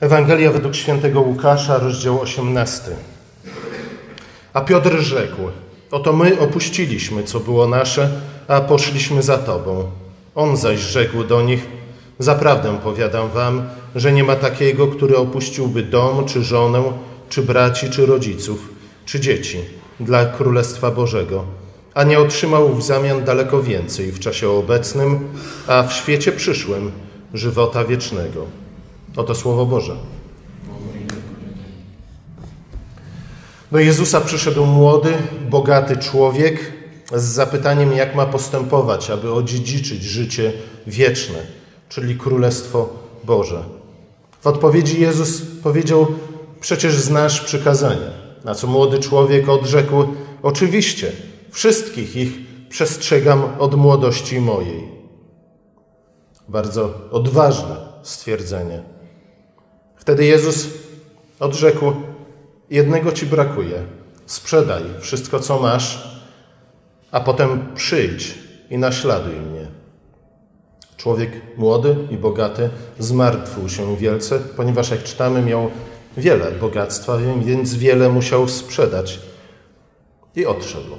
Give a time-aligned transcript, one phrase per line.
[0.00, 2.90] Ewangelia według świętego Łukasza, rozdział 18.
[4.52, 5.42] A Piotr rzekł:
[5.90, 8.10] Oto my opuściliśmy, co było nasze,
[8.48, 9.90] a poszliśmy za Tobą.
[10.34, 11.66] On zaś rzekł do nich:
[12.18, 13.62] Zaprawdę powiadam Wam,
[13.94, 16.82] że nie ma takiego, który opuściłby dom, czy żonę,
[17.28, 18.68] czy braci, czy rodziców,
[19.04, 19.58] czy dzieci
[20.00, 21.44] dla Królestwa Bożego,
[21.94, 25.28] a nie otrzymał w zamian daleko więcej w czasie obecnym,
[25.66, 26.92] a w świecie przyszłym
[27.34, 28.65] żywota wiecznego.
[29.16, 29.96] Oto Słowo Boże.
[33.72, 35.12] Do Jezusa przyszedł młody,
[35.50, 36.72] bogaty człowiek
[37.14, 40.52] z zapytaniem, jak ma postępować, aby odziedziczyć życie
[40.86, 41.38] wieczne,
[41.88, 42.88] czyli Królestwo
[43.24, 43.64] Boże.
[44.40, 46.06] W odpowiedzi Jezus powiedział:
[46.60, 48.10] Przecież znasz przykazania.
[48.44, 50.04] Na co młody człowiek odrzekł:
[50.42, 51.12] Oczywiście,
[51.50, 52.32] wszystkich ich
[52.68, 54.88] przestrzegam od młodości mojej.
[56.48, 58.95] Bardzo odważne stwierdzenie.
[60.06, 60.68] Wtedy Jezus
[61.40, 61.92] odrzekł:
[62.70, 63.82] Jednego ci brakuje.
[64.26, 66.18] Sprzedaj wszystko, co masz,
[67.10, 68.38] a potem przyjdź
[68.70, 69.66] i naśladuj mnie.
[70.96, 75.70] Człowiek młody i bogaty zmartwił się wielce, ponieważ, jak czytamy, miał
[76.16, 79.20] wiele bogactwa, więc wiele musiał sprzedać
[80.36, 80.96] i odszedł.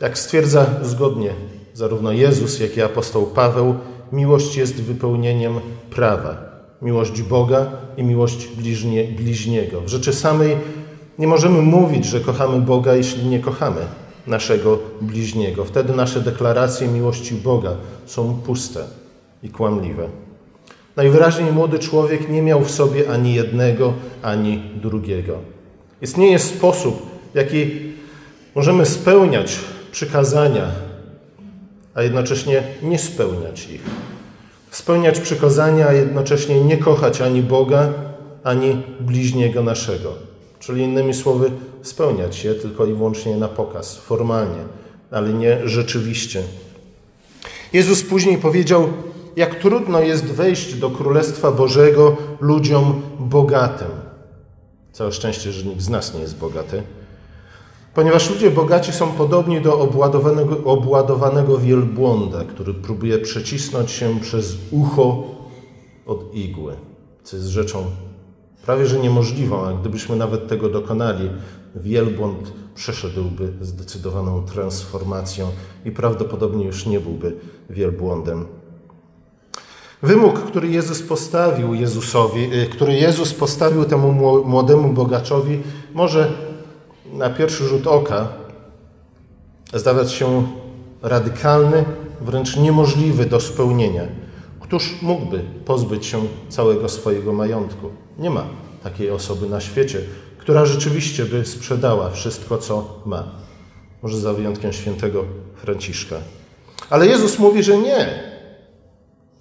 [0.00, 1.34] Jak stwierdza zgodnie
[1.72, 3.74] zarówno Jezus, jak i apostoł Paweł,
[4.12, 5.60] miłość jest wypełnieniem
[5.90, 6.53] prawa.
[6.82, 9.80] Miłość Boga i miłość bliźnie, bliźniego.
[9.80, 10.56] W rzeczy samej
[11.18, 13.80] nie możemy mówić, że kochamy Boga, jeśli nie kochamy
[14.26, 15.64] naszego bliźniego.
[15.64, 18.84] Wtedy nasze deklaracje miłości Boga są puste
[19.42, 20.08] i kłamliwe.
[20.96, 25.38] Najwyraźniej młody człowiek nie miał w sobie ani jednego, ani drugiego.
[26.02, 27.70] Istnieje sposób, w jaki
[28.54, 29.58] możemy spełniać
[29.92, 30.66] przykazania,
[31.94, 33.82] a jednocześnie nie spełniać ich.
[34.74, 37.92] Spełniać przykazania, a jednocześnie nie kochać ani Boga,
[38.44, 40.12] ani bliźniego naszego.
[40.58, 41.50] Czyli innymi słowy,
[41.82, 44.64] spełniać je tylko i wyłącznie na pokaz, formalnie,
[45.10, 46.42] ale nie rzeczywiście.
[47.72, 48.88] Jezus później powiedział,
[49.36, 53.90] jak trudno jest wejść do Królestwa Bożego ludziom bogatym.
[54.92, 56.82] Całe szczęście, że nikt z nas nie jest bogaty.
[57.94, 65.24] Ponieważ ludzie bogaci są podobni do obładowanego, obładowanego wielbłąda, który próbuje przecisnąć się przez ucho
[66.06, 66.76] od igły,
[67.22, 67.84] co jest rzeczą
[68.66, 71.30] prawie że niemożliwą, a gdybyśmy nawet tego dokonali,
[71.76, 75.48] wielbłąd przeszedłby zdecydowaną transformacją
[75.84, 77.36] i prawdopodobnie już nie byłby
[77.70, 78.46] wielbłądem.
[80.02, 84.12] Wymóg, który Jezus postawił Jezusowi, y, który Jezus postawił temu
[84.44, 85.62] młodemu bogaczowi,
[85.94, 86.32] może
[87.14, 88.28] na pierwszy rzut oka
[89.74, 90.46] zdawać się
[91.02, 91.84] radykalny,
[92.20, 94.02] wręcz niemożliwy do spełnienia.
[94.60, 97.90] Któż mógłby pozbyć się całego swojego majątku?
[98.18, 98.44] Nie ma
[98.82, 100.00] takiej osoby na świecie,
[100.38, 103.24] która rzeczywiście by sprzedała wszystko, co ma.
[104.02, 105.24] Może za wyjątkiem świętego
[105.56, 106.16] Franciszka.
[106.90, 108.22] Ale Jezus mówi, że nie.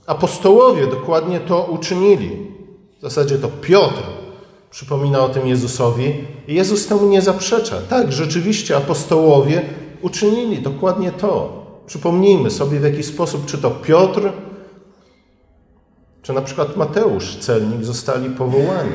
[0.06, 2.52] Apostołowie dokładnie to uczynili.
[3.00, 4.23] W zasadzie to Piotr
[4.74, 6.14] przypomina o tym Jezusowi
[6.48, 7.82] i Jezus temu nie zaprzecza.
[7.90, 9.62] Tak, rzeczywiście apostołowie
[10.02, 11.64] uczynili dokładnie to.
[11.88, 14.32] Przypomnijmy sobie w jaki sposób, czy to Piotr,
[16.22, 18.94] czy na przykład Mateusz, celnik, zostali powołani.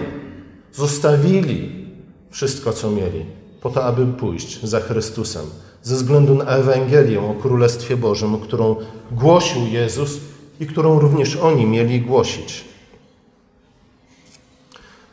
[0.73, 1.87] Zostawili
[2.31, 3.25] wszystko, co mieli,
[3.61, 5.47] po to, aby pójść za Chrystusem.
[5.83, 8.77] Ze względu na Ewangelię o Królestwie Bożym, którą
[9.13, 10.21] głosił Jezus
[10.61, 12.68] i którą również oni mieli głosić.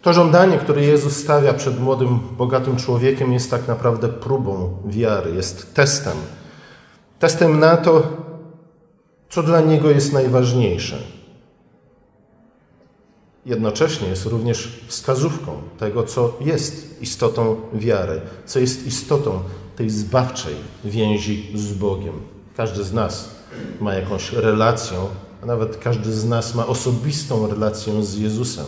[0.06, 5.74] To żądanie, które Jezus stawia przed młodym, bogatym człowiekiem, jest tak naprawdę próbą wiary, jest
[5.74, 6.18] testem.
[7.20, 8.04] Testem na to,
[9.30, 10.98] co dla niego jest najważniejsze.
[13.46, 19.40] Jednocześnie jest również wskazówką tego, co jest istotą wiary, co jest istotą
[19.76, 22.22] tej zbawczej więzi z Bogiem.
[22.58, 23.30] Każdy z nas
[23.82, 24.98] ma jakąś relację,
[25.44, 28.66] a nawet każdy z nas ma osobistą relację z Jezusem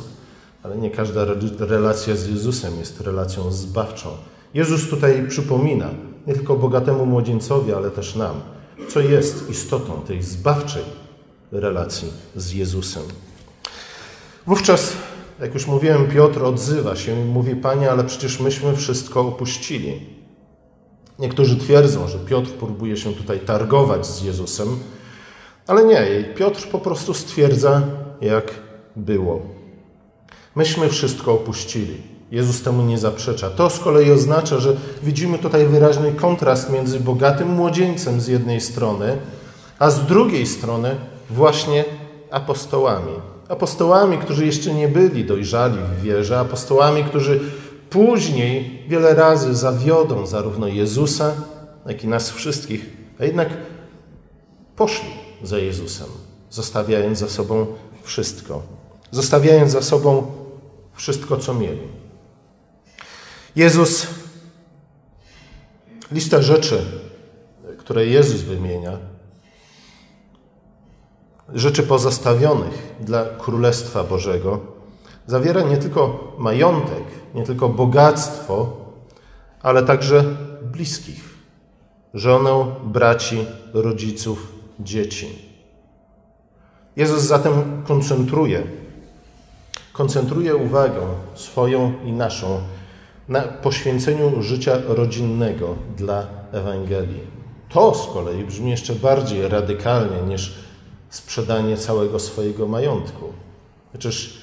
[0.67, 1.25] ale nie każda
[1.59, 4.09] relacja z Jezusem jest relacją zbawczą.
[4.53, 5.89] Jezus tutaj przypomina
[6.27, 8.41] nie tylko bogatemu młodzieńcowi, ale też nam,
[8.89, 10.83] co jest istotą tej zbawczej
[11.51, 13.03] relacji z Jezusem.
[14.47, 14.93] Wówczas,
[15.39, 19.99] jak już mówiłem, Piotr odzywa się i mówi: Panie, ale przecież myśmy wszystko opuścili.
[21.19, 24.67] Niektórzy twierdzą, że Piotr próbuje się tutaj targować z Jezusem,
[25.67, 26.23] ale nie.
[26.35, 27.81] Piotr po prostu stwierdza,
[28.21, 28.53] jak
[28.95, 29.56] było.
[30.57, 31.97] Myśmy wszystko opuścili.
[32.31, 33.49] Jezus temu nie zaprzecza.
[33.49, 39.17] To z kolei oznacza, że widzimy tutaj wyraźny kontrast między bogatym młodzieńcem z jednej strony,
[39.79, 40.95] a z drugiej strony
[41.29, 41.85] właśnie
[42.31, 43.13] apostołami.
[43.49, 47.39] Apostołami, którzy jeszcze nie byli dojrzali w wierze, apostołami, którzy
[47.89, 51.31] później wiele razy zawiodą zarówno Jezusa,
[51.85, 52.89] jak i nas wszystkich,
[53.19, 53.49] a jednak
[54.75, 55.09] poszli
[55.43, 56.07] za Jezusem,
[56.49, 57.65] zostawiając za sobą
[58.03, 58.61] wszystko,
[59.11, 60.46] zostawiając za sobą
[60.97, 61.87] wszystko, co mieli.
[63.55, 64.07] Jezus,
[66.11, 66.81] lista rzeczy,
[67.77, 68.97] które Jezus wymienia,
[71.53, 74.59] rzeczy pozostawionych dla Królestwa Bożego,
[75.27, 77.03] zawiera nie tylko majątek,
[77.35, 78.77] nie tylko bogactwo,
[79.61, 80.23] ale także
[80.61, 81.23] bliskich,
[82.13, 85.47] żonę, braci, rodziców, dzieci.
[86.95, 88.63] Jezus zatem koncentruje,
[89.97, 91.01] koncentruje uwagę
[91.35, 92.59] swoją i naszą
[93.29, 97.21] na poświęceniu życia rodzinnego dla Ewangelii.
[97.69, 100.55] To z kolei brzmi jeszcze bardziej radykalnie niż
[101.09, 103.25] sprzedanie całego swojego majątku.
[103.91, 104.41] Przecież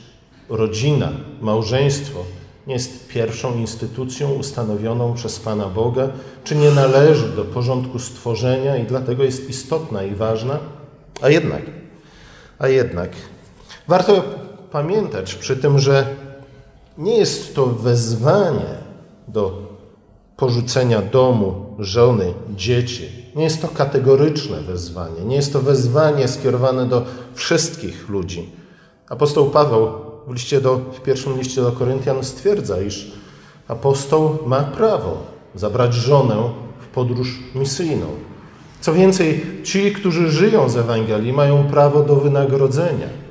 [0.49, 2.19] rodzina, małżeństwo
[2.67, 6.09] jest pierwszą instytucją ustanowioną przez Pana Boga,
[6.45, 10.59] czy nie należy do porządku stworzenia i dlatego jest istotna i ważna,
[11.21, 11.62] a jednak,
[12.59, 13.11] a jednak
[13.89, 14.44] warto
[14.75, 16.06] pamiętać przy tym, że
[16.99, 18.75] nie jest to wezwanie
[19.29, 19.62] do
[20.37, 23.09] porzucenia domu, żony, dzieci.
[23.37, 27.05] Nie jest to kategoryczne wezwanie, nie jest to wezwanie skierowane do
[27.35, 28.50] wszystkich ludzi.
[29.09, 29.88] Apostoł Paweł
[30.26, 33.12] w, liście do, w pierwszym liście do Koryntian stwierdza, iż
[33.69, 35.17] apostoł ma prawo
[35.55, 36.50] zabrać żonę
[36.81, 38.06] w podróż misyjną.
[38.81, 43.24] Co więcej, ci, którzy żyją z Ewangelii, mają prawo do wynagrodzenia.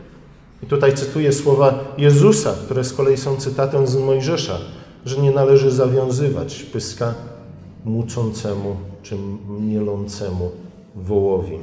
[0.64, 4.58] I tutaj cytuję słowa Jezusa, które z kolei są cytatem z Mojżesza,
[5.06, 7.14] że nie należy zawiązywać pyska
[7.86, 9.18] mucącemu czy
[9.60, 10.52] mielącemu
[10.96, 11.60] wołowi.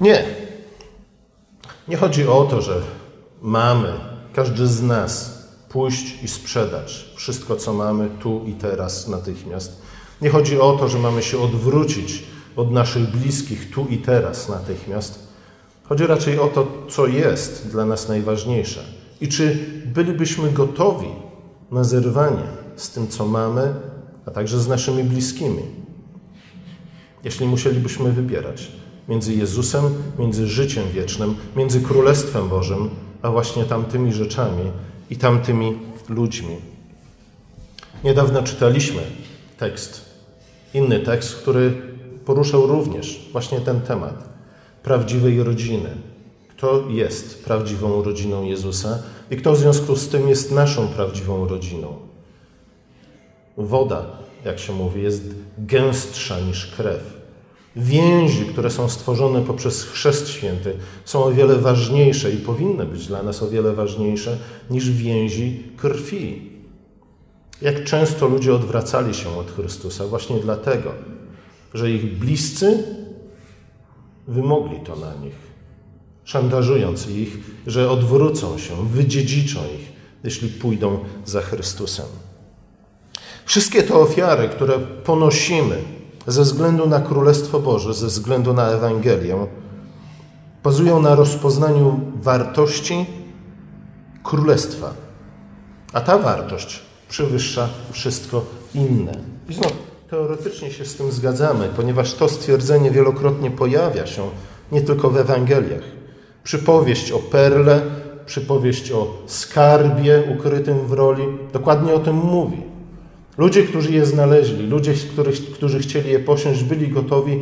[0.00, 0.24] Nie.
[1.88, 2.80] Nie chodzi o to, że
[3.42, 3.92] mamy,
[4.34, 9.82] każdy z nas, pójść i sprzedać wszystko, co mamy tu i teraz natychmiast.
[10.22, 12.22] Nie chodzi o to, że mamy się odwrócić
[12.56, 15.23] od naszych bliskich tu i teraz natychmiast.
[15.88, 18.84] Chodzi raczej o to, co jest dla nas najważniejsze
[19.20, 21.08] i czy bylibyśmy gotowi
[21.70, 22.44] na zerwanie
[22.76, 23.74] z tym, co mamy,
[24.26, 25.62] a także z naszymi bliskimi.
[27.24, 28.72] Jeśli musielibyśmy wybierać
[29.08, 29.84] między Jezusem,
[30.18, 32.90] między życiem wiecznym, między Królestwem Bożym,
[33.22, 34.72] a właśnie tamtymi rzeczami
[35.10, 35.78] i tamtymi
[36.08, 36.56] ludźmi.
[38.04, 39.02] Niedawno czytaliśmy
[39.58, 40.04] tekst,
[40.74, 41.82] inny tekst, który
[42.24, 44.33] poruszał również właśnie ten temat
[44.84, 45.88] prawdziwej rodziny.
[46.48, 48.98] Kto jest prawdziwą rodziną Jezusa
[49.30, 51.96] i kto w związku z tym jest naszą prawdziwą rodziną?
[53.56, 54.06] Woda,
[54.44, 55.22] jak się mówi, jest
[55.58, 57.24] gęstsza niż krew.
[57.76, 63.22] Więzi, które są stworzone poprzez Chrzest Święty, są o wiele ważniejsze i powinny być dla
[63.22, 64.38] nas o wiele ważniejsze
[64.70, 66.50] niż więzi krwi.
[67.62, 70.92] Jak często ludzie odwracali się od Chrystusa właśnie dlatego,
[71.74, 72.84] że ich bliscy
[74.28, 75.34] wymogli to na nich,
[76.24, 79.92] szantażując ich, że odwrócą się, wydziedziczą ich,
[80.24, 82.06] jeśli pójdą za Chrystusem.
[83.44, 85.82] Wszystkie te ofiary, które ponosimy
[86.26, 89.46] ze względu na Królestwo Boże, ze względu na Ewangelię,
[90.62, 93.06] bazują na rozpoznaniu wartości
[94.22, 94.94] Królestwa.
[95.92, 99.12] A ta wartość przewyższa wszystko inne.
[99.48, 99.54] I
[100.14, 104.22] teoretycznie się z tym zgadzamy, ponieważ to stwierdzenie wielokrotnie pojawia się
[104.72, 105.82] nie tylko w Ewangeliach.
[106.44, 107.82] Przypowieść o perle,
[108.26, 112.62] przypowieść o skarbie ukrytym w roli, dokładnie o tym mówi.
[113.38, 117.40] Ludzie, którzy je znaleźli, ludzie, których, którzy chcieli je posiąść, byli gotowi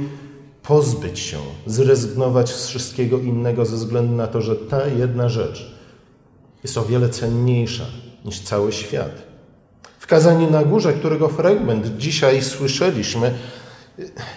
[0.63, 5.75] pozbyć się, zrezygnować z wszystkiego innego ze względu na to, że ta jedna rzecz
[6.63, 7.85] jest o wiele cenniejsza
[8.25, 9.32] niż cały świat.
[10.03, 13.35] W kazaniu na górze, którego fragment dzisiaj słyszeliśmy,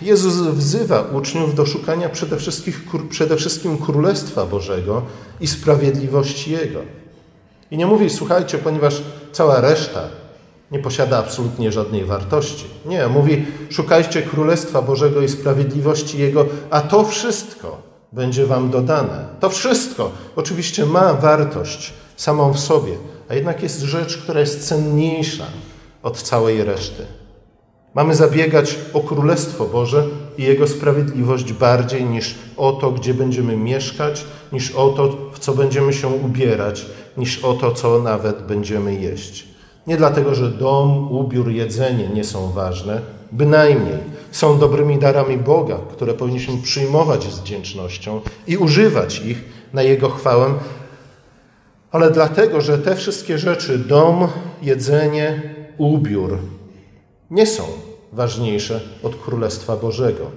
[0.01, 2.73] Jezus wzywa uczniów do szukania przede wszystkim,
[3.09, 5.01] przede wszystkim Królestwa Bożego
[5.41, 6.79] i sprawiedliwości Jego.
[7.71, 10.01] I nie mówi, słuchajcie, ponieważ cała reszta
[10.71, 12.65] nie posiada absolutnie żadnej wartości.
[12.85, 17.81] Nie, mówi, szukajcie Królestwa Bożego i sprawiedliwości Jego, a to wszystko
[18.11, 19.25] będzie Wam dodane.
[19.39, 22.91] To wszystko oczywiście ma wartość samą w sobie,
[23.29, 25.45] a jednak jest rzecz, która jest cenniejsza
[26.03, 27.05] od całej reszty.
[27.95, 30.03] Mamy zabiegać o Królestwo Boże
[30.37, 35.53] i Jego sprawiedliwość bardziej niż o to, gdzie będziemy mieszkać, niż o to, w co
[35.53, 36.85] będziemy się ubierać,
[37.17, 39.47] niż o to, co nawet będziemy jeść.
[39.87, 43.01] Nie dlatego, że dom, ubiór, jedzenie nie są ważne,
[43.31, 43.97] bynajmniej
[44.31, 50.53] są dobrymi darami Boga, które powinniśmy przyjmować z wdzięcznością i używać ich na Jego chwałę,
[51.95, 54.27] ale dlatego, że te wszystkie rzeczy dom,
[54.61, 55.41] jedzenie,
[55.77, 56.37] ubiór
[57.31, 57.63] nie są
[58.13, 60.31] ważniejsze od Królestwa Bożego.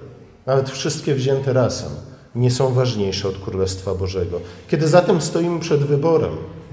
[0.45, 1.89] Nawet wszystkie wzięte razem
[2.35, 4.39] nie są ważniejsze od Królestwa Bożego.
[4.67, 6.31] Kiedy zatem stoimy przed wyborem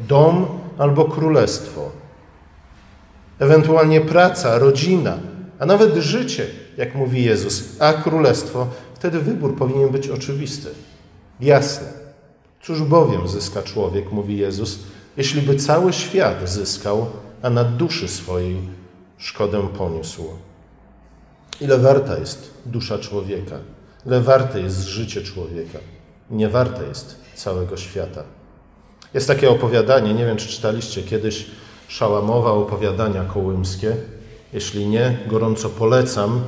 [0.09, 0.47] dom
[0.79, 1.91] albo królestwo,
[3.39, 5.19] ewentualnie praca, rodzina,
[5.59, 10.69] a nawet życie, jak mówi Jezus, a królestwo, wtedy wybór powinien być oczywisty,
[11.41, 12.06] jasny.
[12.67, 14.79] Cóż bowiem zyska człowiek, mówi Jezus,
[15.17, 17.07] jeśli by cały świat zyskał,
[17.43, 18.57] a na duszy swojej
[19.19, 20.23] szkodę poniósł.
[21.61, 23.57] Ile warta jest dusza człowieka?
[24.07, 25.79] Ile warte jest życie człowieka?
[26.31, 28.23] Nie warte jest całego świata.
[29.15, 31.47] Jest takie opowiadanie, nie wiem czy czytaliście kiedyś
[31.89, 33.97] Szałamowa opowiadania kołymskie.
[34.53, 36.41] Jeśli nie, gorąco polecam.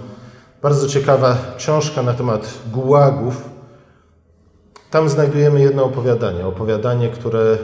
[0.62, 3.57] Bardzo ciekawa książka na temat gułagów.
[4.90, 6.46] Tam znajdujemy jedno opowiadanie.
[6.46, 7.58] Opowiadanie, które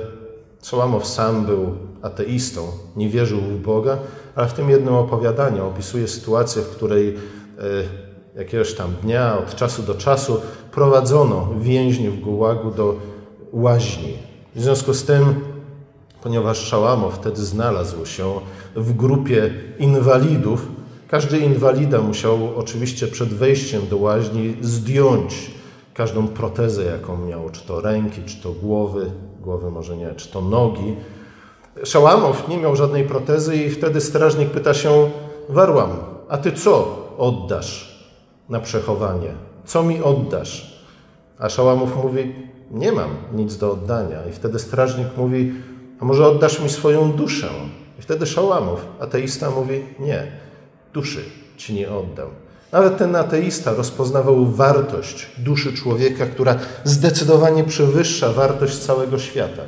[0.63, 3.99] Szałamow sam był ateistą, nie wierzył w Boga,
[4.35, 9.83] ale w tym jednym opowiadaniu opisuje sytuację, w której e, jakiegoś tam dnia, od czasu
[9.83, 10.41] do czasu
[10.73, 12.97] prowadzono więźniów gułagu do
[13.53, 14.19] łaźni.
[14.55, 15.35] W związku z tym,
[16.23, 18.41] ponieważ Szałamo wtedy znalazł się
[18.77, 20.67] w grupie inwalidów,
[21.09, 25.51] każdy inwalida musiał oczywiście przed wejściem do łaźni zdjąć
[25.95, 29.11] każdą protezę, jaką miał, czy to ręki, czy to głowy,
[29.41, 30.97] głowy może nie, czy to nogi.
[31.85, 35.11] Szałamow nie miał żadnej protezy i wtedy strażnik pyta się,
[35.49, 35.91] Warłam,
[36.29, 37.99] a ty co oddasz
[38.49, 39.35] na przechowanie?
[39.65, 40.81] Co mi oddasz?
[41.39, 42.35] A Szałamow mówi,
[42.71, 44.27] nie mam nic do oddania.
[44.31, 45.53] I wtedy strażnik mówi,
[46.01, 47.49] a może oddasz mi swoją duszę?
[47.99, 50.33] I wtedy Szałamow, ateista, mówi, nie,
[50.93, 51.25] duszy
[51.57, 52.29] ci nie oddam.
[52.73, 59.63] Nawet ten ateista rozpoznawał wartość duszy człowieka, która zdecydowanie przewyższa wartość całego świata.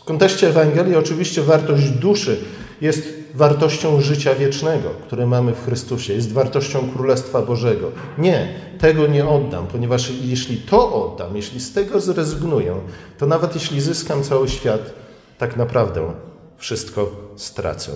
[0.00, 2.40] W kontekście Ewangelii oczywiście wartość duszy
[2.80, 7.90] jest wartością życia wiecznego, które mamy w Chrystusie, jest wartością Królestwa Bożego.
[8.18, 12.74] Nie, tego nie oddam, ponieważ jeśli to oddam, jeśli z tego zrezygnuję,
[13.18, 14.92] to nawet jeśli zyskam cały świat,
[15.38, 16.12] tak naprawdę
[16.56, 17.92] wszystko stracę.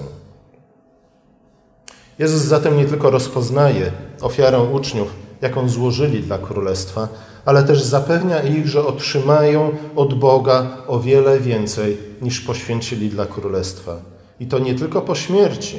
[2.18, 5.08] Jezus zatem nie tylko rozpoznaje ofiarę uczniów,
[5.42, 7.08] jaką złożyli dla Królestwa,
[7.44, 13.96] ale też zapewnia ich, że otrzymają od Boga o wiele więcej niż poświęcili dla Królestwa.
[14.40, 15.78] I to nie tylko po śmierci,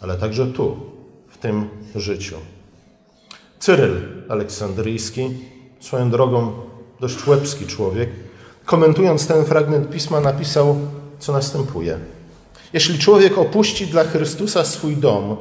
[0.00, 0.76] ale także tu,
[1.28, 2.36] w tym życiu.
[3.58, 3.96] Cyryl
[4.28, 5.30] Aleksandryjski,
[5.80, 6.52] swoją drogą
[7.00, 8.10] dość łebski człowiek,
[8.64, 10.76] komentując ten fragment pisma, napisał,
[11.18, 11.98] co następuje.
[12.72, 15.36] Jeśli człowiek opuści dla Chrystusa swój dom,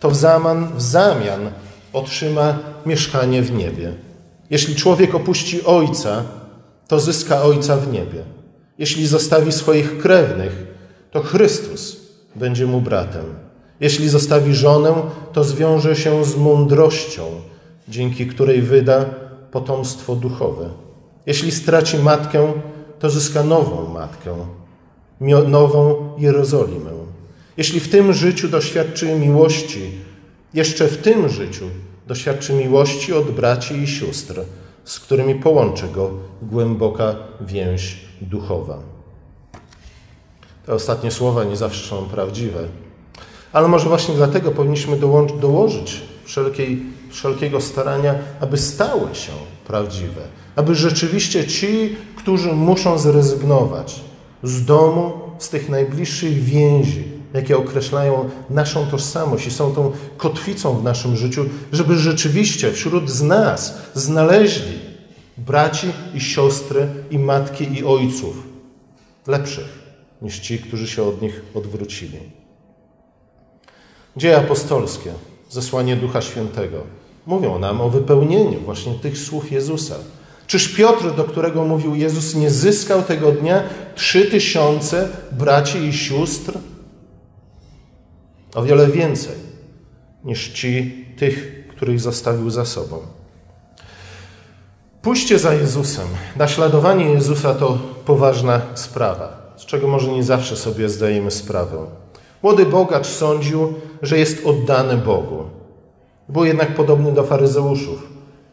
[0.00, 1.50] to w zamian, w zamian
[1.92, 3.94] otrzyma mieszkanie w niebie.
[4.50, 6.22] Jeśli człowiek opuści ojca,
[6.88, 8.22] to zyska ojca w niebie.
[8.78, 10.66] Jeśli zostawi swoich krewnych,
[11.10, 11.96] to Chrystus
[12.36, 13.24] będzie mu bratem.
[13.80, 14.94] Jeśli zostawi żonę,
[15.32, 17.22] to zwiąże się z mądrością,
[17.88, 19.04] dzięki której wyda
[19.50, 20.68] potomstwo duchowe.
[21.26, 22.52] Jeśli straci matkę,
[22.98, 24.34] to zyska nową matkę,
[25.48, 26.90] nową Jerozolimę.
[27.56, 29.90] Jeśli w tym życiu doświadczy miłości,
[30.54, 31.64] jeszcze w tym życiu
[32.06, 34.40] doświadczy miłości od braci i sióstr,
[34.84, 36.10] z którymi połączy go
[36.42, 38.78] głęboka więź duchowa.
[40.66, 42.68] Te ostatnie słowa nie zawsze są prawdziwe,
[43.52, 44.96] ale może właśnie dlatego powinniśmy
[45.40, 49.32] dołożyć wszelkiej, wszelkiego starania, aby stały się
[49.66, 50.22] prawdziwe,
[50.56, 54.00] aby rzeczywiście ci, którzy muszą zrezygnować
[54.42, 60.84] z domu, z tych najbliższych więzi, jakie określają naszą tożsamość i są tą kotwicą w
[60.84, 64.78] naszym życiu, żeby rzeczywiście wśród z nas znaleźli
[65.38, 68.36] braci i siostry, i matki, i ojców
[69.26, 69.82] lepszych
[70.22, 72.18] niż ci, którzy się od nich odwrócili.
[74.16, 75.12] Dzieje apostolskie,
[75.50, 76.78] zesłanie Ducha Świętego
[77.26, 79.94] mówią nam o wypełnieniu właśnie tych słów Jezusa.
[80.52, 83.62] Czyż Piotr, do którego mówił Jezus, nie zyskał tego dnia
[83.94, 86.58] trzy tysiące braci i sióstr?
[88.54, 89.34] O wiele więcej
[90.24, 92.98] niż ci tych, których zostawił za sobą.
[95.02, 96.06] Pójście za Jezusem,
[96.36, 101.78] naśladowanie Jezusa to poważna sprawa, z czego może nie zawsze sobie zdajemy sprawę.
[102.42, 105.44] Młody bogacz sądził, że jest oddany Bogu.
[106.28, 108.12] Był jednak podobny do faryzeuszów,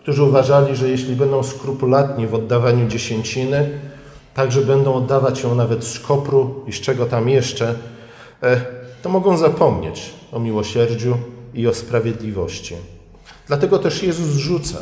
[0.09, 3.69] którzy uważali, że jeśli będą skrupulatni w oddawaniu dziesięciny,
[4.33, 7.75] także będą oddawać ją nawet z kopru i z czego tam jeszcze,
[8.43, 8.61] e,
[9.01, 11.17] to mogą zapomnieć o miłosierdziu
[11.53, 12.75] i o sprawiedliwości.
[13.47, 14.77] Dlatego też Jezus rzuca,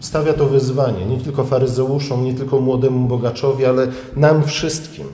[0.00, 5.06] stawia to wyzwanie nie tylko faryzeuszom, nie tylko młodemu bogaczowi, ale nam wszystkim.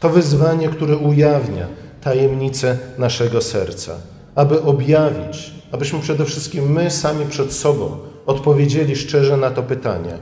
[0.00, 1.66] To wyzwanie, które ujawnia
[2.00, 3.92] tajemnicę naszego serca,
[4.34, 10.18] aby objawić, abyśmy przede wszystkim my sami przed sobą odpowiedzieli szczerze na to pytanie: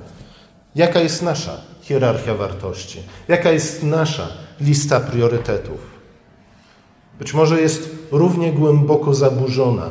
[0.74, 3.02] jaka jest nasza hierarchia wartości?
[3.28, 4.28] Jaka jest nasza
[4.60, 5.98] lista priorytetów?
[7.18, 9.90] Być może jest równie głęboko zaburzona,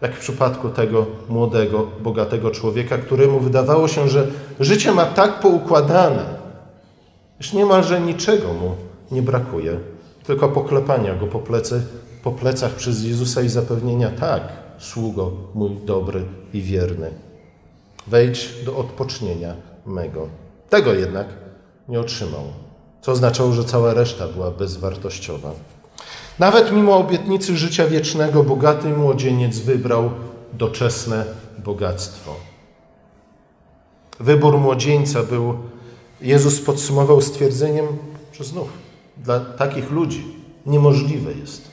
[0.00, 4.26] jak w przypadku tego młodego, bogatego człowieka, któremu wydawało się, że
[4.60, 6.24] życie ma tak poukładane,
[7.40, 8.74] iż niemalże niczego mu
[9.10, 9.80] nie brakuje,
[10.24, 11.82] tylko poklepania go po, plecy,
[12.22, 14.42] po plecach przez Jezusa i zapewnienia: tak,
[14.78, 17.10] sługo mój dobry i wierny,
[18.06, 19.54] wejdź do odpocznienia
[19.86, 20.28] mego.
[20.68, 21.26] Tego jednak
[21.88, 22.44] nie otrzymał,
[23.00, 25.50] co oznaczało, że cała reszta była bezwartościowa.
[26.38, 30.10] Nawet mimo obietnicy życia wiecznego, bogaty młodzieniec wybrał
[30.52, 31.24] doczesne
[31.58, 32.34] bogactwo.
[34.20, 35.54] Wybór młodzieńca był,
[36.20, 37.86] Jezus podsumował stwierdzeniem,
[38.32, 38.68] że znów
[39.16, 40.24] dla takich ludzi
[40.66, 41.70] niemożliwe jest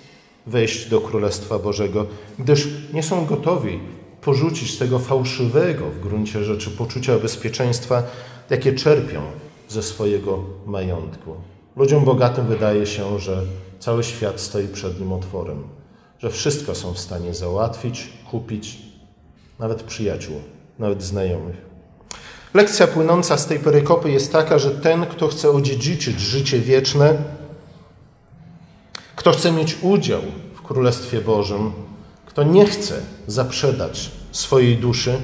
[0.48, 2.06] wejść do Królestwa Bożego,
[2.40, 3.80] gdyż nie są gotowi
[4.22, 8.04] porzucić tego fałszywego w gruncie rzeczy poczucia bezpieczeństwa,
[8.50, 9.22] jakie czerpią
[9.68, 11.36] ze swojego majątku.
[11.76, 13.42] Ludziom bogatym wydaje się, że
[13.80, 15.64] cały świat stoi przed nim otworem,
[16.20, 18.78] że wszystko są w stanie załatwić, kupić,
[19.60, 20.42] nawet przyjaciół,
[20.80, 21.70] nawet znajomych.
[22.54, 27.18] Lekcja płynąca z tej perykopy jest taka, że ten, kto chce odziedziczyć życie wieczne,
[29.16, 30.22] kto chce mieć udział
[30.54, 31.72] w Królestwie Bożym,
[32.30, 35.18] kto nie chce zaprzedać swojej duszy,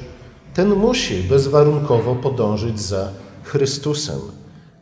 [0.53, 3.09] ten musi bezwarunkowo podążyć za
[3.43, 4.19] Chrystusem.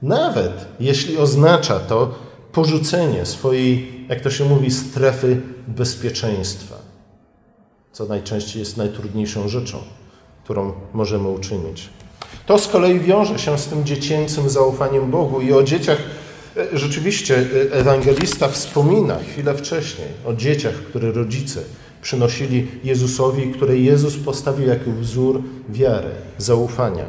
[0.02, 2.16] Nawet jeśli oznacza to
[2.52, 6.76] porzucenie swojej, jak to się mówi, strefy bezpieczeństwa,
[7.92, 9.78] co najczęściej jest najtrudniejszą rzeczą,
[10.44, 11.90] którą możemy uczynić.
[12.46, 15.98] To z kolei wiąże się z tym dziecięcym zaufaniem Bogu i o dzieciach
[16.58, 21.62] e, rzeczywiście e, ewangelista wspomina chwilę wcześniej o dzieciach, które rodzice
[22.04, 27.06] przynosili Jezusowi, które Jezus postawił jako wzór wiary, zaufania.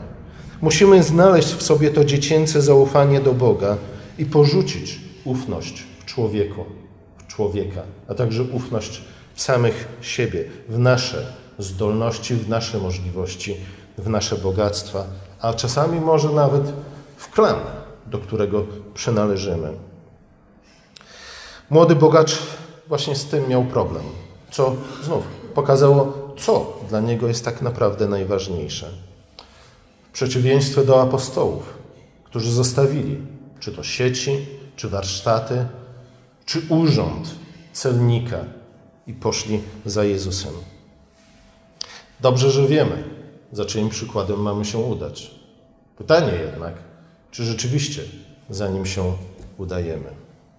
[0.62, 3.76] Musimy znaleźć w sobie to dziecięce zaufanie do Boga
[4.18, 6.64] i porzucić ufność w człowieku,
[7.18, 9.02] w człowieka, a także ufność
[9.35, 11.26] w samych siebie, w nasze
[11.59, 13.57] zdolności, w nasze możliwości,
[13.98, 15.07] w nasze bogactwa,
[15.40, 16.62] a czasami może nawet
[17.16, 17.61] w klan,
[18.07, 19.68] do którego przynależymy.
[21.70, 22.38] Młody bogacz
[22.88, 24.02] właśnie z tym miał problem,
[24.55, 28.90] co znów pokazało, co dla niego jest tak naprawdę najważniejsze.
[30.09, 31.75] W przeciwieństwie do apostołów,
[32.25, 33.17] którzy zostawili
[33.61, 35.67] czy to sieci, czy warsztaty,
[36.47, 37.35] czy urząd
[37.73, 38.45] celnika
[39.07, 40.53] i poszli za Jezusem.
[42.21, 43.05] Dobrze, że wiemy,
[43.53, 45.31] za czyim przykładem mamy się udać.
[45.97, 46.75] Pytanie jednak,
[47.31, 48.03] czy rzeczywiście
[48.51, 49.12] za nim się
[49.59, 50.24] udajemy.